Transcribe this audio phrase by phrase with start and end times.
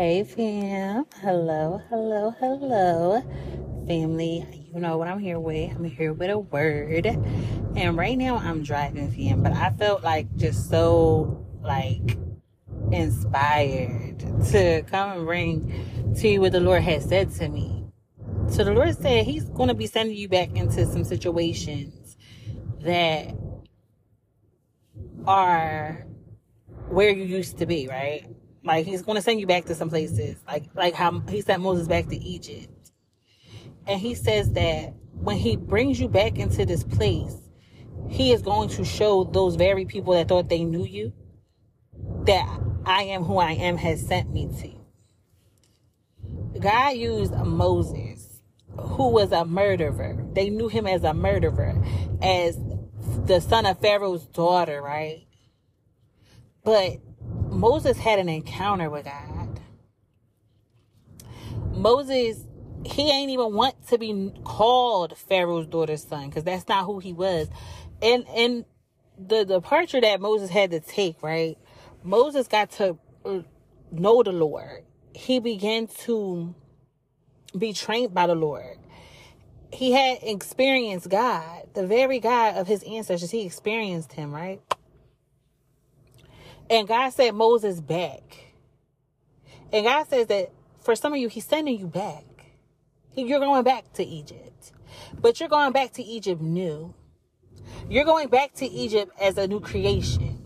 [0.00, 1.04] Hey fam.
[1.20, 3.20] Hello, hello, hello.
[3.86, 5.72] Family, you know what I'm here with.
[5.76, 7.04] I'm here with a word.
[7.04, 12.16] And right now I'm driving fam, but I felt like just so like
[12.90, 14.20] inspired
[14.52, 17.84] to come and bring to you what the Lord has said to me.
[18.48, 22.16] So the Lord said He's going to be sending you back into some situations
[22.80, 23.34] that
[25.26, 26.06] are
[26.88, 28.26] where you used to be, right?
[28.64, 31.62] Like He's going to send you back to some places, like like how He sent
[31.62, 32.92] Moses back to Egypt,
[33.86, 37.36] and He says that when He brings you back into this place,
[38.08, 41.12] He is going to show those very people that thought they knew you
[42.24, 46.58] that I am who I am has sent me to.
[46.58, 48.42] God used Moses,
[48.76, 50.24] who was a murderer.
[50.32, 51.82] They knew him as a murderer,
[52.22, 52.58] as
[53.24, 55.26] the son of Pharaoh's daughter, right?
[56.64, 56.98] But
[57.60, 59.60] Moses had an encounter with God.
[61.74, 62.46] Moses,
[62.86, 67.12] he ain't even want to be called Pharaoh's daughter's son because that's not who he
[67.12, 67.48] was.
[68.00, 68.64] And and
[69.18, 71.58] the departure that Moses had to take, right?
[72.02, 73.40] Moses got to uh,
[73.92, 74.84] know the Lord.
[75.14, 76.54] He began to
[77.56, 78.78] be trained by the Lord.
[79.70, 83.30] He had experienced God, the very God of his ancestors.
[83.30, 84.62] He experienced him, right?
[86.70, 88.54] And God said, Moses back.
[89.72, 92.24] And God says that for some of you, He's sending you back.
[93.16, 94.72] You're going back to Egypt.
[95.20, 96.94] But you're going back to Egypt new.
[97.88, 100.38] You're going back to Egypt as a new creation.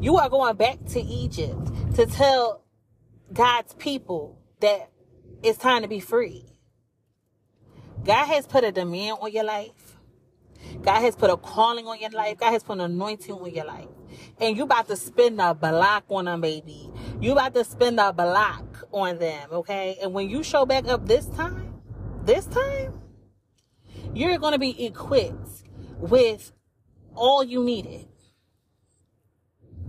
[0.00, 2.64] You are going back to Egypt to tell
[3.32, 4.90] God's people that
[5.42, 6.44] it's time to be free.
[8.04, 9.91] God has put a demand on your life.
[10.82, 12.38] God has put a calling on your life.
[12.38, 13.88] God has put an anointing on your life.
[14.40, 16.90] And you about to spend a block on them, baby.
[17.20, 19.98] You about to spend a block on them, okay?
[20.02, 21.80] And when you show back up this time,
[22.24, 23.00] this time,
[24.14, 25.64] you're going to be equipped
[25.98, 26.52] with
[27.14, 28.08] all you needed.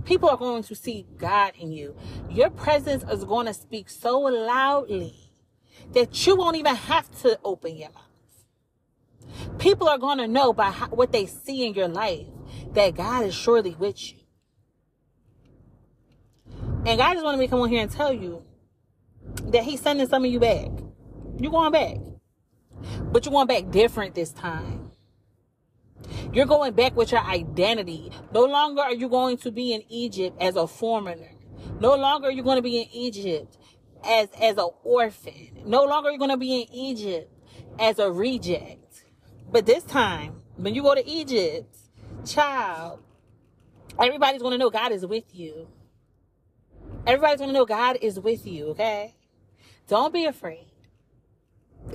[0.06, 1.96] People are going to see God in you.
[2.30, 5.16] Your presence is going to speak so loudly
[5.94, 8.03] that you won't even have to open your mouth.
[9.59, 12.28] People are going to know by how, what they see in your life
[12.74, 14.19] that God is surely with you.
[16.86, 18.44] And God just wanted me to come on here and tell you
[19.46, 20.69] that He's sending some of you back.
[21.40, 21.97] You're going back.
[23.12, 24.92] But you're going back different this time.
[26.34, 28.12] You're going back with your identity.
[28.34, 31.31] No longer are you going to be in Egypt as a foreigner.
[31.80, 33.58] No longer are you going to be in Egypt
[34.03, 35.63] as as an orphan.
[35.66, 37.31] No longer are you going to be in Egypt
[37.80, 38.83] as a reject.
[39.53, 41.78] But this time, when you go to Egypt,
[42.25, 43.03] child,
[44.02, 45.68] everybody's going to know God is with you.
[47.06, 49.13] Everybody's going to know God is with you, okay?
[49.88, 50.66] Don't be afraid.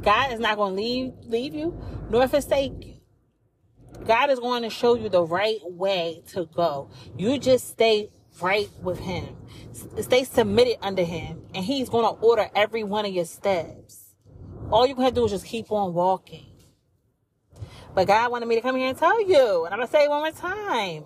[0.02, 1.76] God is not going to leave leave you
[2.10, 2.94] nor forsake you.
[4.06, 6.90] God is going to show you the right way to go.
[7.16, 8.10] You just stay
[8.40, 9.36] right with Him.
[10.00, 14.14] Stay submitted under Him, and He's going to order every one of your steps.
[14.70, 16.47] All you have to do is just keep on walking.
[17.98, 20.08] But God wanted me to come here and tell you, and I'm gonna say it
[20.08, 21.04] one more time.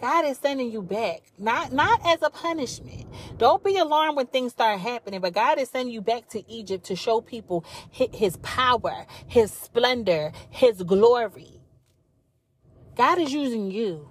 [0.00, 3.04] God is sending you back, not not as a punishment.
[3.36, 6.86] Don't be alarmed when things start happening, but God is sending you back to Egypt
[6.86, 11.60] to show people His power, His splendor, His glory.
[12.96, 14.08] God is using you.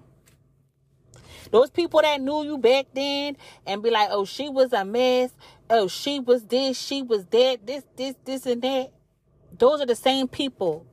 [1.50, 5.34] Those people that knew you back then and be like, oh, she was a mess.
[5.72, 8.92] Oh, she was this, she was that, this, this, this, and that.
[9.58, 10.86] Those are the same people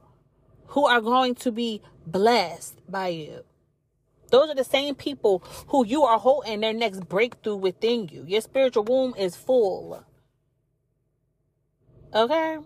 [0.68, 3.44] who are going to be blessed by you.
[4.30, 8.24] Those are the same people who you are holding their next breakthrough within you.
[8.26, 10.04] Your spiritual womb is full.
[12.14, 12.58] Okay?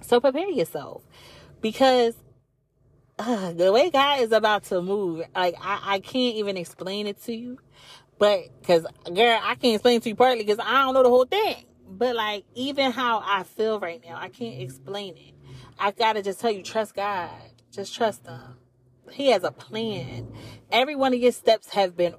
[0.00, 1.02] So prepare yourself
[1.60, 2.14] because
[3.18, 7.22] uh, the way God is about to move, like I, I can't even explain it
[7.24, 7.58] to you.
[8.18, 11.24] But cause girl, I can't explain to you partly because I don't know the whole
[11.24, 11.64] thing.
[11.88, 15.34] But like even how I feel right now, I can't explain it.
[15.78, 17.30] I gotta just tell you, trust God.
[17.70, 18.56] Just trust Him.
[19.10, 20.32] He has a plan.
[20.70, 22.14] Every one of your steps have been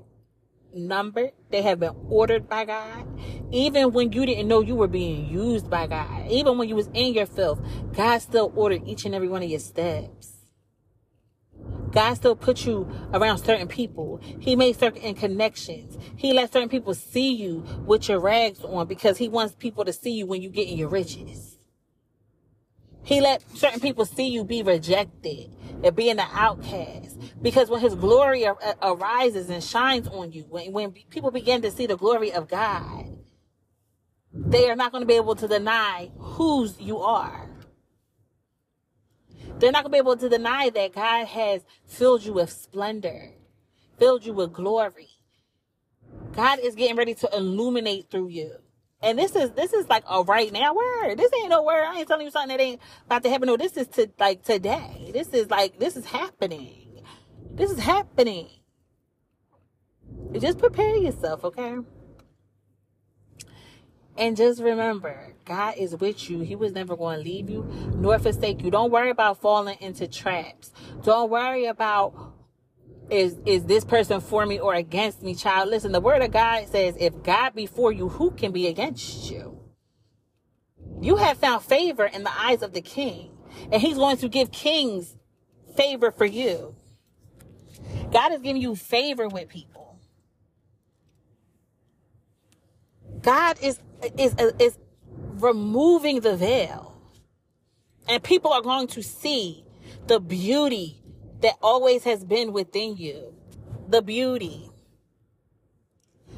[0.73, 1.31] numbered.
[1.49, 3.05] They have been ordered by God.
[3.51, 6.89] Even when you didn't know you were being used by God, even when you was
[6.93, 7.59] in your filth,
[7.93, 10.35] God still ordered each and every one of your steps.
[11.91, 14.21] God still put you around certain people.
[14.39, 15.97] He made certain connections.
[16.15, 19.93] He let certain people see you with your rags on because he wants people to
[19.93, 21.48] see you when you get in your riches.
[23.09, 25.49] He let certain people see you be rejected
[25.83, 27.17] and being an outcast.
[27.41, 31.71] Because when his glory ar- arises and shines on you, when, when people begin to
[31.71, 33.17] see the glory of God,
[34.31, 37.49] they are not going to be able to deny whose you are.
[39.57, 43.31] They're not going to be able to deny that God has filled you with splendor,
[43.97, 45.09] filled you with glory.
[46.33, 48.51] God is getting ready to illuminate through you.
[49.01, 51.15] And this is this is like a right now word.
[51.17, 51.85] This ain't no word.
[51.85, 53.47] I ain't telling you something that ain't about to happen.
[53.47, 55.11] No, this is to like today.
[55.13, 57.03] This is like this is happening.
[57.51, 58.49] This is happening.
[60.37, 61.77] Just prepare yourself, okay?
[64.17, 66.41] And just remember, God is with you.
[66.41, 67.65] He was never going to leave you
[67.95, 68.69] nor forsake you.
[68.69, 70.73] Don't worry about falling into traps.
[71.03, 72.33] Don't worry about
[73.09, 75.69] is is this person for me or against me, child?
[75.69, 79.29] Listen, the word of God says, if God be for you, who can be against
[79.29, 79.59] you?
[81.01, 83.31] You have found favor in the eyes of the king,
[83.71, 85.15] and he's going to give kings
[85.75, 86.75] favor for you.
[88.11, 89.99] God is giving you favor with people.
[93.21, 93.79] God is
[94.17, 94.77] is is
[95.11, 96.85] removing the veil.
[98.07, 99.63] And people are going to see
[100.07, 100.99] the beauty
[101.41, 103.33] that always has been within you.
[103.87, 104.69] The beauty.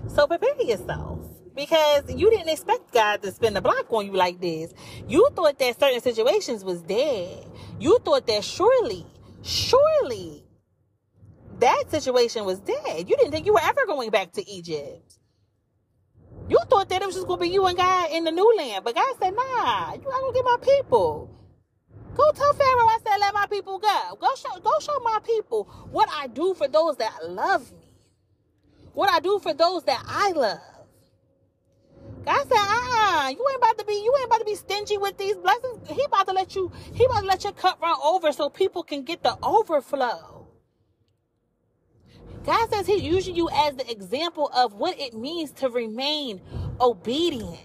[0.08, 1.20] So prepare yourself
[1.56, 4.74] because you didn't expect God to spin the block on you like this.
[5.08, 7.46] You thought that certain situations was dead.
[7.80, 9.06] You thought that surely,
[9.42, 10.46] surely
[11.60, 13.10] that situation was dead.
[13.10, 15.20] You didn't think you were ever going back to Egypt.
[16.50, 18.54] You thought that it was just going to be you and God in the new
[18.58, 18.84] land.
[18.84, 21.41] But God said, nah, you got to get my people.
[22.22, 24.18] Go tell Pharaoh I said, let my people go.
[24.20, 27.88] Go show, go show my people what I do for those that love me.
[28.94, 30.60] What I do for those that I love.
[32.24, 35.18] God said, uh-uh, you ain't about to be, you ain't about to be stingy with
[35.18, 35.80] these blessings.
[35.90, 38.84] He about to let you, he about to let your cup run over so people
[38.84, 40.48] can get the overflow.
[42.46, 46.40] God says he's using you as the example of what it means to remain
[46.80, 47.58] obedient.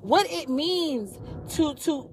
[0.00, 1.16] What it means
[1.54, 2.10] to, to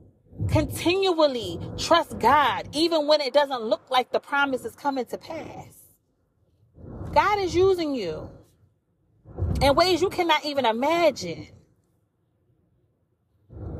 [0.50, 5.88] continually trust God, even when it doesn't look like the promise is coming to pass.
[7.14, 8.30] God is using you
[9.62, 11.48] in ways you cannot even imagine.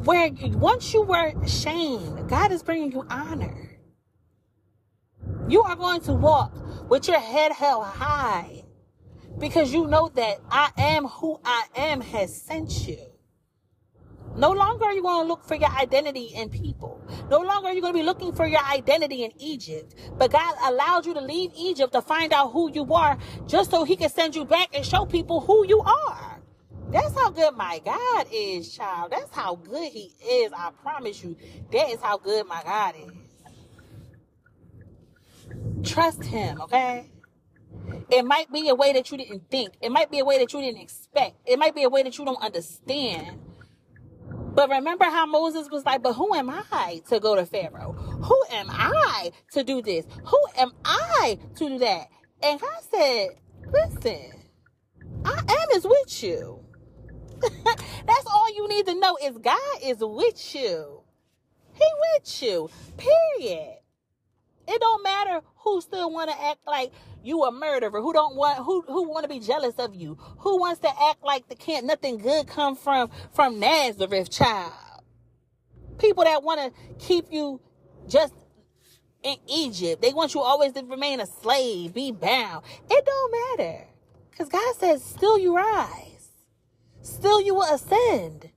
[0.04, 3.78] Where once you were shamed, God is bringing you honor.
[5.50, 8.64] You are going to walk with your head held high
[9.40, 13.07] because you know that I am who I am has sent you.
[14.38, 17.02] No longer are you going to look for your identity in people.
[17.30, 19.96] No longer are you going to be looking for your identity in Egypt.
[20.18, 23.18] But God allowed you to leave Egypt to find out who you are
[23.48, 26.40] just so he can send you back and show people who you are.
[26.92, 29.12] That's how good my God is, child.
[29.12, 30.54] That's how good he is.
[30.56, 31.36] I promise you.
[31.72, 33.12] That is how good my God is.
[35.92, 37.12] Trust him, okay?
[38.10, 39.74] It might be a way that you didn't think.
[39.82, 41.38] It might be a way that you didn't expect.
[41.46, 43.40] It might be a way that you don't understand.
[44.58, 47.92] But remember how Moses was like, but who am I to go to Pharaoh?
[47.92, 50.04] Who am I to do this?
[50.26, 52.08] Who am I to do that?
[52.42, 53.30] And God said,
[53.72, 54.32] listen,
[55.24, 56.66] I am is with you.
[57.42, 61.02] That's all you need to know is God is with you.
[61.76, 62.70] He with you.
[62.98, 63.77] Period.
[64.68, 66.92] It don't matter who still want to act like
[67.24, 70.60] you a murderer, who don't want who who want to be jealous of you, who
[70.60, 74.74] wants to act like the can't nothing good come from from Nazareth, child.
[75.98, 77.62] People that want to keep you
[78.08, 78.34] just
[79.24, 80.02] in Egypt.
[80.02, 82.64] They want you always to remain a slave, be bound.
[82.90, 83.88] It don't matter.
[84.30, 86.30] Because God says, still you rise.
[87.02, 88.52] Still you will ascend.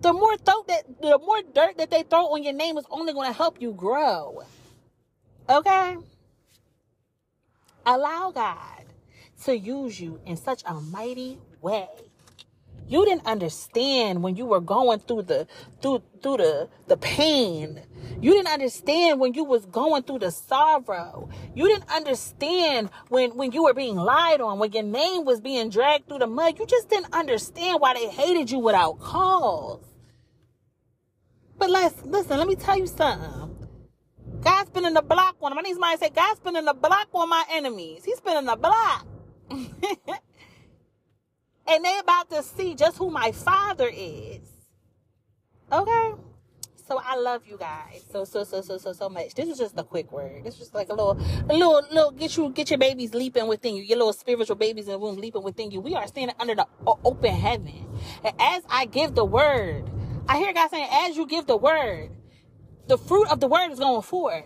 [0.00, 3.14] The more throat that the more dirt that they throw on your name is only
[3.14, 4.42] going to help you grow.
[5.48, 5.96] Okay?
[7.86, 8.84] Allow God
[9.44, 11.88] to use you in such a mighty way.
[12.86, 15.46] You didn't understand when you were going through the
[15.80, 17.80] through through the the pain.
[18.20, 21.30] You didn't understand when you was going through the sorrow.
[21.54, 25.70] You didn't understand when when you were being lied on, when your name was being
[25.70, 26.58] dragged through the mud.
[26.58, 29.80] You just didn't understand why they hated you without cause.
[31.56, 33.53] But let's listen, let me tell you something.
[34.44, 35.58] God's in the block on them.
[35.58, 38.04] I need somebody to say, God's in the block on my enemies.
[38.04, 39.06] He's in the block.
[39.50, 39.68] and
[41.84, 44.40] they about to see just who my father is.
[45.72, 46.12] Okay?
[46.86, 49.34] So I love you guys so so so so so so much.
[49.34, 50.44] This is just a quick word.
[50.44, 53.74] This is like a little a little little get you get your babies leaping within
[53.74, 53.82] you.
[53.82, 55.80] Your little spiritual babies in the womb leaping within you.
[55.80, 57.86] We are standing under the open heaven.
[58.22, 59.88] And as I give the word,
[60.28, 62.10] I hear God saying, as you give the word,
[62.88, 64.44] the fruit of the word is going forth.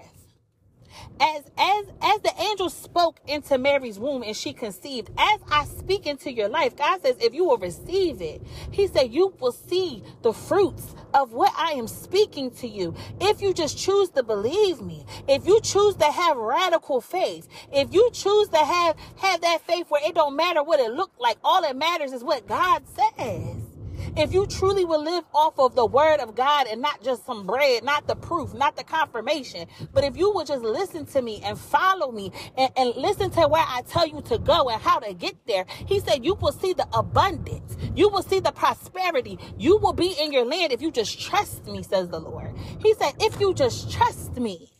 [1.21, 6.07] as as as the angel spoke into Mary's womb and she conceived, as I speak
[6.07, 10.03] into your life, God says, if you will receive it, He said, you will see
[10.23, 12.95] the fruits of what I am speaking to you.
[13.21, 17.93] If you just choose to believe me, if you choose to have radical faith, if
[17.93, 21.39] you choose to have have that faith where it don't matter what it looked like,
[21.43, 22.83] all that matters is what God
[23.19, 23.68] says.
[24.17, 27.47] If you truly will live off of the word of God and not just some
[27.47, 31.41] bread, not the proof, not the confirmation, but if you will just listen to me
[31.45, 34.99] and follow me and, and listen to where I tell you to go and how
[34.99, 37.77] to get there, he said, you will see the abundance.
[37.95, 39.39] You will see the prosperity.
[39.57, 42.57] You will be in your land if you just trust me, says the Lord.
[42.83, 44.71] He said, if you just trust me.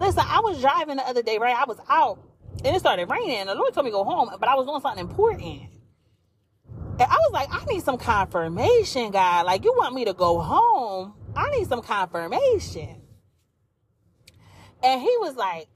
[0.00, 1.56] Listen, I was driving the other day, right?
[1.56, 2.18] I was out
[2.64, 3.46] and it started raining.
[3.46, 5.62] The Lord told me to go home, but I was doing something important.
[7.02, 9.44] And I was like, I need some confirmation, God.
[9.44, 11.14] Like, you want me to go home?
[11.34, 13.02] I need some confirmation.
[14.84, 15.66] And he was like,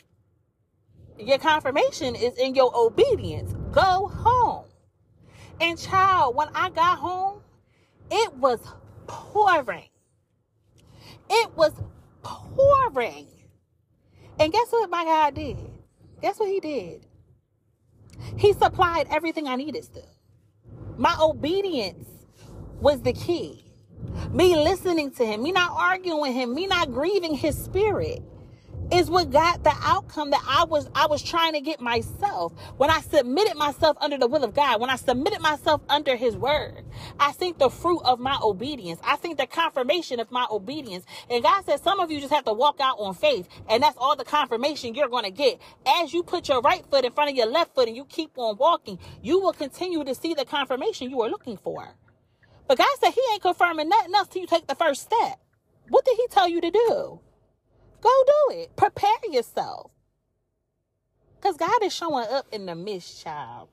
[1.18, 3.52] Your confirmation is in your obedience.
[3.72, 4.66] Go home.
[5.60, 7.40] And, child, when I got home,
[8.08, 8.60] it was
[9.08, 9.88] pouring.
[11.28, 11.72] It was
[12.22, 13.26] pouring.
[14.38, 15.56] And guess what my God did?
[16.22, 17.04] Guess what he did?
[18.36, 20.15] He supplied everything I needed still.
[20.98, 22.08] My obedience
[22.80, 23.64] was the key.
[24.30, 28.22] Me listening to him, me not arguing with him, me not grieving his spirit
[28.92, 32.52] is what got the outcome that I was I was trying to get myself.
[32.76, 36.36] When I submitted myself under the will of God when I submitted myself under his
[36.36, 36.84] word
[37.20, 39.00] I think the fruit of my obedience.
[39.04, 41.04] I think the confirmation of my obedience.
[41.30, 43.96] And God says some of you just have to walk out on faith and that's
[43.98, 45.60] all the confirmation you're going to get.
[45.86, 48.32] As you put your right foot in front of your left foot and you keep
[48.38, 51.88] on walking you will continue to see the confirmation you are looking for.
[52.68, 55.40] But God said he ain't confirming nothing else till you take the first step.
[55.88, 57.20] What did he tell you to do
[58.06, 58.76] Go do it.
[58.76, 59.90] Prepare yourself.
[61.34, 63.68] Because God is showing up in the midst, child.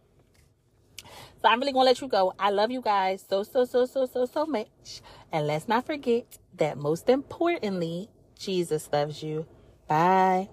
[1.40, 2.34] So I'm really going to let you go.
[2.40, 5.02] I love you guys so, so, so, so, so, so much.
[5.32, 8.10] And let's not forget that most importantly,
[8.40, 9.46] Jesus loves you.
[9.88, 10.50] Bye.